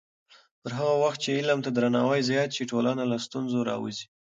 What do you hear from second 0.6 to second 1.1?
پر هغه